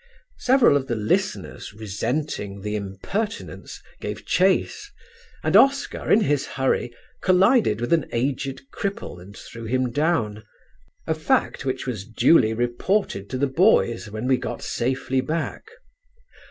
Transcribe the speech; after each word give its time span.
Several 0.39 0.77
of 0.77 0.87
the 0.87 0.95
listeners, 0.95 1.73
resenting 1.75 2.61
the 2.61 2.75
impertinence, 2.75 3.83
gave 3.99 4.25
chase, 4.25 4.89
and 5.43 5.55
Oscar 5.55 6.09
in 6.11 6.21
his 6.21 6.47
hurry 6.47 6.91
collided 7.21 7.79
with 7.79 7.93
an 7.93 8.07
aged 8.11 8.63
cripple 8.73 9.21
and 9.21 9.37
threw 9.37 9.65
him 9.65 9.91
down 9.91 10.41
a 11.05 11.13
fact 11.13 11.65
which 11.65 11.85
was 11.85 12.03
duly 12.07 12.51
reported 12.51 13.29
to 13.29 13.37
the 13.37 13.45
boys 13.45 14.09
when 14.09 14.25
we 14.27 14.37
got 14.37 14.63
safely 14.63 15.21
back. 15.21 15.65